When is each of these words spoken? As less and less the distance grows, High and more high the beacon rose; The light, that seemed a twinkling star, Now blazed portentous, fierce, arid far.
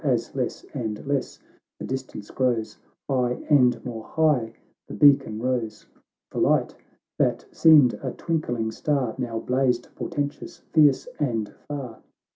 As 0.03 0.35
less 0.35 0.63
and 0.73 1.05
less 1.05 1.37
the 1.77 1.85
distance 1.85 2.31
grows, 2.31 2.75
High 3.07 3.33
and 3.51 3.85
more 3.85 4.03
high 4.03 4.53
the 4.87 4.95
beacon 4.95 5.37
rose; 5.39 5.85
The 6.31 6.39
light, 6.39 6.73
that 7.19 7.45
seemed 7.51 7.93
a 8.01 8.09
twinkling 8.11 8.71
star, 8.71 9.13
Now 9.19 9.37
blazed 9.37 9.89
portentous, 9.93 10.57
fierce, 10.73 11.07
arid 11.19 11.49
far. 11.67 11.99